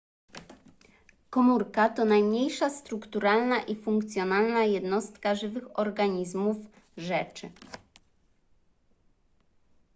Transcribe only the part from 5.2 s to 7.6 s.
żywych organizmów rzeczy